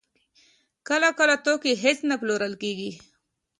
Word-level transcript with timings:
کله 0.87 1.09
کله 1.19 1.35
توکي 1.45 1.71
هېڅ 1.83 1.97
نه 2.09 2.15
پلورل 2.21 2.53
کېږي 2.61 2.91